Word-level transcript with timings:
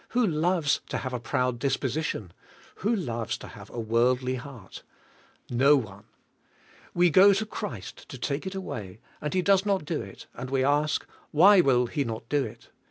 Who 0.17 0.25
loves 0.25 0.81
to 0.89 0.97
have 0.97 1.11
CARNAL 1.11 1.19
CHRISTIANS 1.19 1.29
23 1.29 1.29
a 1.29 1.29
proud 1.29 1.59
disposition? 1.59 2.33
Who 2.77 2.95
loves 2.95 3.37
to 3.37 3.47
have 3.49 3.69
a 3.69 3.79
worldly 3.79 4.33
heart? 4.33 4.81
No 5.51 5.75
one. 5.75 6.05
We 6.95 7.11
go 7.11 7.33
to 7.33 7.45
Christ 7.45 8.09
to 8.09 8.17
take 8.17 8.47
it 8.47 8.55
away, 8.55 8.97
and 9.21 9.35
he 9.35 9.43
does 9.43 9.63
not 9.63 9.85
do 9.85 10.01
it; 10.01 10.25
and 10.33 10.49
we 10.49 10.63
ask, 10.63 11.05
"Why 11.29 11.61
will 11.61 11.85
he 11.85 12.03
not 12.03 12.27
do 12.29 12.43
it? 12.43 12.69